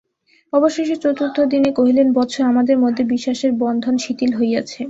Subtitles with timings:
[0.53, 4.79] অবশেষে চতুর্থ দিনে কহিলেন, বৎস, আমাদের মধ্যে বিশ্বাসের বন্ধন শিথিল হইয়াছে।